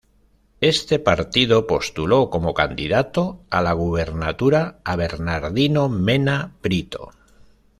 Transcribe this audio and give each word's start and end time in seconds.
Este 0.61 0.97
partido 0.97 1.67
postuló 1.67 2.31
como 2.31 2.55
candidato 2.55 3.43
a 3.51 3.61
la 3.61 3.73
gubernatura 3.73 4.79
a 4.83 4.95
Bernardino 4.95 5.89
Mena 5.89 6.55
Brito. 6.63 7.11